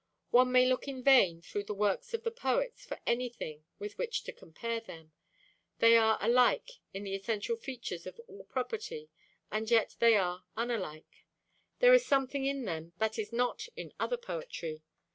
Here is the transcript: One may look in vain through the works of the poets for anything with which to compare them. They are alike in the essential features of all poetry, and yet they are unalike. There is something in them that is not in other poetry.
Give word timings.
One 0.31 0.51
may 0.51 0.65
look 0.65 0.87
in 0.87 1.03
vain 1.03 1.43
through 1.43 1.65
the 1.65 1.75
works 1.75 2.15
of 2.15 2.23
the 2.23 2.31
poets 2.31 2.83
for 2.87 2.99
anything 3.05 3.63
with 3.77 3.99
which 3.99 4.23
to 4.23 4.31
compare 4.31 4.79
them. 4.79 5.11
They 5.77 5.95
are 5.95 6.17
alike 6.19 6.71
in 6.91 7.03
the 7.03 7.13
essential 7.13 7.55
features 7.55 8.07
of 8.07 8.19
all 8.25 8.45
poetry, 8.45 9.09
and 9.51 9.69
yet 9.69 9.97
they 9.99 10.15
are 10.15 10.43
unalike. 10.57 11.27
There 11.81 11.93
is 11.93 12.03
something 12.03 12.47
in 12.47 12.65
them 12.65 12.93
that 12.97 13.19
is 13.19 13.31
not 13.31 13.67
in 13.75 13.93
other 13.99 14.17
poetry. 14.17 14.81